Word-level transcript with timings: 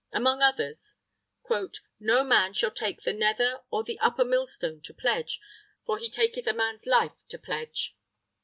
Among 0.11 0.41
others: 0.41 0.95
"No 1.99 2.23
man 2.23 2.53
shall 2.53 2.71
take 2.71 3.03
the 3.03 3.13
nether 3.13 3.59
or 3.69 3.83
the 3.83 3.99
upper 3.99 4.25
millstone 4.25 4.81
to 4.81 4.95
pledge; 4.95 5.39
for 5.85 5.99
he 5.99 6.09
taketh 6.09 6.47
a 6.47 6.53
man's 6.53 6.87
life 6.87 7.13
to 7.27 7.37
pledge." 7.37 7.95